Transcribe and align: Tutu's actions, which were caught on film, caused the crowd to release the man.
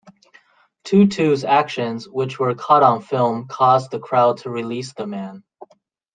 Tutu's 0.83 1.43
actions, 1.43 2.09
which 2.09 2.39
were 2.39 2.55
caught 2.55 2.81
on 2.81 3.03
film, 3.03 3.47
caused 3.47 3.91
the 3.91 3.99
crowd 3.99 4.37
to 4.39 4.49
release 4.49 4.93
the 4.93 5.05
man. 5.05 5.43